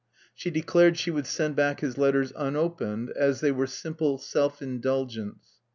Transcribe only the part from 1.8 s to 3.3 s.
his letters unopened,